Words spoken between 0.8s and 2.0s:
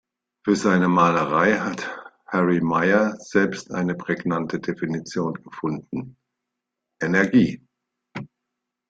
Malerei hat